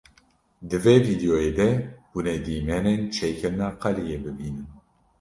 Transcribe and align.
Di 0.69 0.77
vê 0.83 0.95
vîdyoyê 1.07 1.51
de 1.59 1.69
hûn 2.11 2.25
ê 2.33 2.37
dîmenên 2.45 3.01
çêkirina 3.15 3.67
qeliyê 3.81 4.17
bibînin. 4.23 4.67